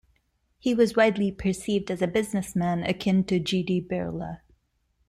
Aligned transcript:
He 0.57 0.73
was 0.73 0.95
widely 0.95 1.31
perceived 1.31 1.91
as 1.91 2.01
a 2.01 2.07
businessman 2.07 2.81
akin 2.81 3.23
to 3.25 3.37
G. 3.39 3.61
D. 3.61 3.79
Birla. 3.79 4.39